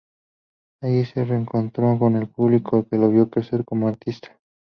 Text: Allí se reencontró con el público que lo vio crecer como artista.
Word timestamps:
Allí 0.81 1.05
se 1.05 1.23
reencontró 1.23 1.99
con 1.99 2.15
el 2.15 2.27
público 2.27 2.87
que 2.89 2.97
lo 2.97 3.11
vio 3.11 3.29
crecer 3.29 3.63
como 3.63 3.87
artista. 3.87 4.35